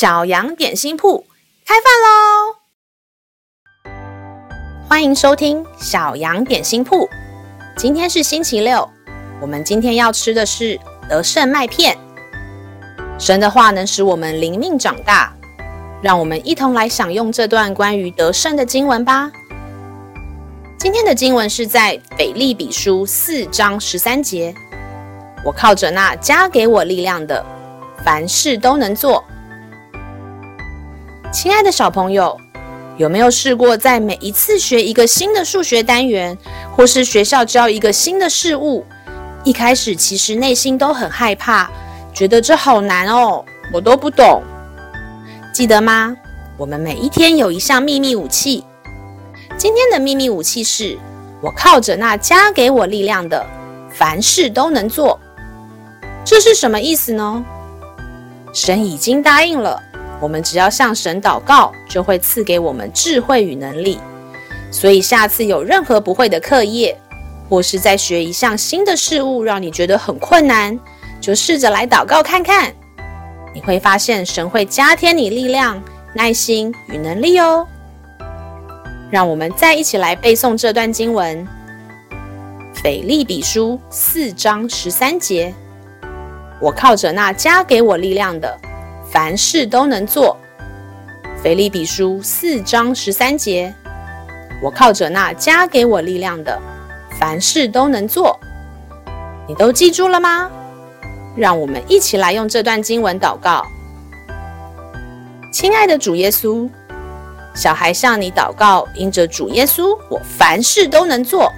[0.00, 1.26] 小羊点心铺
[1.66, 2.56] 开饭喽！
[4.88, 7.06] 欢迎收听小羊点心铺。
[7.76, 8.88] 今天是星期六，
[9.42, 11.98] 我们今天要吃的是得胜麦片。
[13.18, 15.36] 神的话能使我们灵命长大，
[16.00, 19.30] 让我们一同来享用这段关于得胜的经文吧。
[20.78, 24.54] 今天的经文是在腓立比书四章十三节。
[25.44, 27.44] 我靠着那加给我力量的，
[28.02, 29.22] 凡事都能做。
[31.32, 32.36] 亲爱的小朋友，
[32.96, 36.36] 有没有试过在每一次学一个新的数学单元，
[36.74, 38.84] 或是学校教一个新的事物，
[39.44, 41.70] 一开始其实内心都很害怕，
[42.12, 44.42] 觉得这好难哦，我都不懂。
[45.54, 46.16] 记得吗？
[46.56, 48.64] 我们每一天有一项秘密武器。
[49.56, 50.98] 今天的秘密武器是
[51.40, 53.46] 我靠着那加给我力量的，
[53.88, 55.18] 凡事都能做。
[56.24, 57.44] 这是什么意思呢？
[58.52, 59.80] 神已经答应了。
[60.20, 63.98] 我们只要向神祷告，就会赐给我们智慧与能力。
[64.70, 66.96] 所以下次有任何不会的课业，
[67.48, 70.78] 或是在学一项新的事物，让你觉得很困难，
[71.20, 72.72] 就试着来祷告看看。
[73.52, 75.82] 你会发现神会加添你力量、
[76.14, 77.66] 耐心与能力哦。
[79.10, 81.44] 让我们再一起来背诵这段经文：
[82.74, 85.52] 腓利比书四章十三节，
[86.60, 88.56] 我靠着那加给我力量的。
[89.12, 90.36] 凡事都能做，
[91.42, 93.74] 腓立比书四章十三节。
[94.62, 96.56] 我靠着那加给我力量的，
[97.18, 98.38] 凡事都能做。
[99.48, 100.48] 你都记住了吗？
[101.36, 103.66] 让我们一起来用这段经文祷告。
[105.52, 106.70] 亲爱的主耶稣，
[107.52, 111.50] 小孩向你祷告，因着主耶稣，我凡事都能做。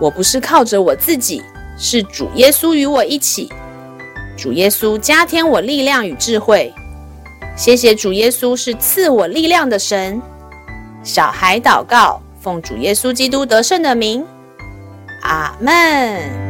[0.00, 1.40] 我不是靠着我自己，
[1.76, 3.48] 是主耶稣与我一起。
[4.38, 6.72] 主耶稣加添我力量与智慧，
[7.56, 10.22] 谢谢主耶稣是赐我力量的神。
[11.02, 14.24] 小孩祷告，奉主耶稣基督得胜的名，
[15.22, 16.47] 阿门。